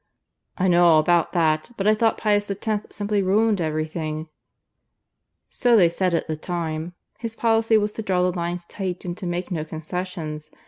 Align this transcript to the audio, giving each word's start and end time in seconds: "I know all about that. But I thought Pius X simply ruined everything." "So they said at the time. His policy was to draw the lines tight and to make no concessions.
"I 0.57 0.67
know 0.67 0.85
all 0.85 0.99
about 0.99 1.31
that. 1.33 1.69
But 1.77 1.85
I 1.85 1.93
thought 1.93 2.17
Pius 2.17 2.49
X 2.49 2.67
simply 2.89 3.21
ruined 3.21 3.61
everything." 3.61 4.29
"So 5.51 5.75
they 5.77 5.89
said 5.89 6.15
at 6.15 6.27
the 6.27 6.35
time. 6.35 6.93
His 7.19 7.35
policy 7.35 7.77
was 7.77 7.91
to 7.91 8.01
draw 8.01 8.23
the 8.23 8.35
lines 8.35 8.65
tight 8.65 9.05
and 9.05 9.15
to 9.19 9.27
make 9.27 9.51
no 9.51 9.63
concessions. 9.63 10.49